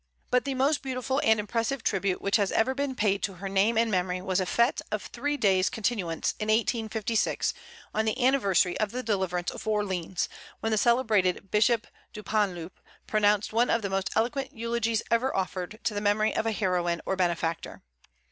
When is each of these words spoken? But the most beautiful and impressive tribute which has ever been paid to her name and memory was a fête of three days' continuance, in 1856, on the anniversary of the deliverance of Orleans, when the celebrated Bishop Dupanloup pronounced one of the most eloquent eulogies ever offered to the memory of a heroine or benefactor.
But 0.31 0.45
the 0.45 0.55
most 0.55 0.81
beautiful 0.81 1.21
and 1.23 1.39
impressive 1.39 1.83
tribute 1.83 2.23
which 2.23 2.37
has 2.37 2.51
ever 2.53 2.73
been 2.73 2.95
paid 2.95 3.21
to 3.21 3.35
her 3.35 3.47
name 3.47 3.77
and 3.77 3.91
memory 3.91 4.19
was 4.19 4.39
a 4.39 4.47
fête 4.47 4.81
of 4.91 5.03
three 5.03 5.37
days' 5.37 5.69
continuance, 5.69 6.33
in 6.39 6.47
1856, 6.47 7.53
on 7.93 8.05
the 8.05 8.25
anniversary 8.25 8.75
of 8.79 8.89
the 8.89 9.03
deliverance 9.03 9.51
of 9.51 9.67
Orleans, 9.67 10.27
when 10.59 10.71
the 10.71 10.77
celebrated 10.79 11.51
Bishop 11.51 11.85
Dupanloup 12.15 12.79
pronounced 13.05 13.53
one 13.53 13.69
of 13.69 13.83
the 13.83 13.91
most 13.91 14.09
eloquent 14.15 14.53
eulogies 14.57 15.03
ever 15.11 15.37
offered 15.37 15.79
to 15.83 15.93
the 15.93 16.01
memory 16.01 16.35
of 16.35 16.47
a 16.47 16.51
heroine 16.51 17.03
or 17.05 17.15
benefactor. 17.15 17.83